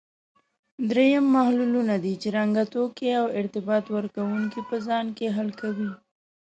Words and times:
دریم 0.89 1.25
محللونه 1.35 1.95
دي 2.03 2.13
چې 2.21 2.27
رنګي 2.37 2.65
توکي 2.73 3.09
او 3.21 3.25
ارتباط 3.39 3.85
ورکوونکي 3.95 4.61
په 4.69 4.75
ځان 4.87 5.05
کې 5.17 5.33
حل 5.35 5.49
کوي. 5.61 5.89